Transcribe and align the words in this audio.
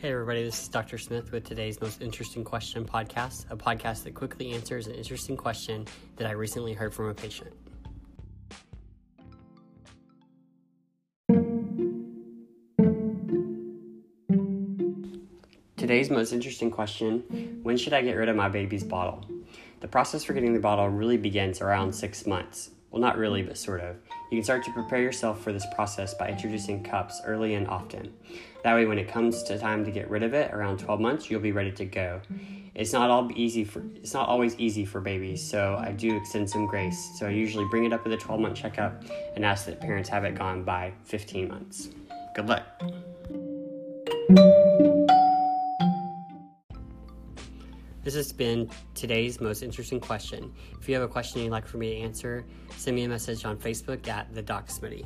Hey, 0.00 0.12
everybody, 0.12 0.44
this 0.44 0.62
is 0.62 0.68
Dr. 0.68 0.96
Smith 0.96 1.32
with 1.32 1.42
today's 1.42 1.80
Most 1.80 2.00
Interesting 2.00 2.44
Question 2.44 2.84
podcast, 2.84 3.46
a 3.50 3.56
podcast 3.56 4.04
that 4.04 4.14
quickly 4.14 4.52
answers 4.52 4.86
an 4.86 4.94
interesting 4.94 5.36
question 5.36 5.88
that 6.14 6.28
I 6.28 6.30
recently 6.34 6.72
heard 6.72 6.94
from 6.94 7.06
a 7.08 7.14
patient. 7.14 7.52
Today's 15.76 16.10
most 16.10 16.32
interesting 16.32 16.70
question 16.70 17.58
When 17.64 17.76
should 17.76 17.92
I 17.92 18.00
get 18.02 18.12
rid 18.12 18.28
of 18.28 18.36
my 18.36 18.48
baby's 18.48 18.84
bottle? 18.84 19.26
The 19.80 19.88
process 19.88 20.22
for 20.22 20.32
getting 20.32 20.54
the 20.54 20.60
bottle 20.60 20.88
really 20.88 21.16
begins 21.16 21.60
around 21.60 21.92
six 21.92 22.24
months. 22.24 22.70
Well, 22.90 23.02
not 23.02 23.18
really, 23.18 23.42
but 23.42 23.58
sort 23.58 23.80
of. 23.80 23.96
You 24.30 24.38
can 24.38 24.44
start 24.44 24.64
to 24.64 24.72
prepare 24.72 25.00
yourself 25.00 25.42
for 25.42 25.52
this 25.52 25.66
process 25.74 26.14
by 26.14 26.28
introducing 26.28 26.82
cups 26.82 27.20
early 27.24 27.54
and 27.54 27.68
often. 27.68 28.14
That 28.64 28.74
way, 28.74 28.86
when 28.86 28.98
it 28.98 29.08
comes 29.08 29.42
to 29.44 29.58
time 29.58 29.84
to 29.84 29.90
get 29.90 30.08
rid 30.10 30.22
of 30.22 30.34
it, 30.34 30.52
around 30.52 30.78
12 30.78 31.00
months, 31.00 31.30
you'll 31.30 31.40
be 31.40 31.52
ready 31.52 31.72
to 31.72 31.84
go. 31.84 32.20
It's 32.74 32.92
not 32.92 33.10
all 33.10 33.30
easy 33.34 33.64
for 33.64 33.82
it's 33.96 34.14
not 34.14 34.28
always 34.28 34.54
easy 34.56 34.84
for 34.84 35.00
babies, 35.00 35.42
so 35.42 35.76
I 35.78 35.92
do 35.92 36.16
extend 36.16 36.48
some 36.48 36.66
grace. 36.66 37.10
So 37.18 37.26
I 37.26 37.30
usually 37.30 37.66
bring 37.70 37.84
it 37.84 37.92
up 37.92 38.06
at 38.06 38.10
the 38.10 38.16
12 38.16 38.40
month 38.40 38.56
checkup 38.56 39.02
and 39.34 39.44
ask 39.44 39.66
that 39.66 39.80
parents 39.80 40.08
have 40.08 40.24
it 40.24 40.36
gone 40.36 40.62
by 40.62 40.92
15 41.04 41.48
months. 41.48 41.90
Good 42.34 42.48
luck. 42.48 42.64
This 48.02 48.14
has 48.14 48.32
been 48.32 48.70
today's 48.94 49.40
most 49.40 49.62
interesting 49.62 50.00
question. 50.00 50.52
If 50.80 50.88
you 50.88 50.94
have 50.94 51.02
a 51.02 51.08
question 51.08 51.42
you'd 51.42 51.50
like 51.50 51.66
for 51.66 51.78
me 51.78 51.94
to 51.94 52.00
answer, 52.00 52.44
send 52.76 52.96
me 52.96 53.04
a 53.04 53.08
message 53.08 53.44
on 53.44 53.58
Facebook 53.58 54.06
at 54.08 54.32
the 54.34 54.42
Doc 54.42 54.68
Smitty. 54.68 55.04